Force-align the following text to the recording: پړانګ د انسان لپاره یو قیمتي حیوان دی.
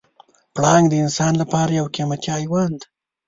پړانګ 0.55 0.85
د 0.89 0.93
انسان 1.03 1.33
لپاره 1.41 1.71
یو 1.79 1.85
قیمتي 1.95 2.29
حیوان 2.37 2.71
دی. 2.79 2.85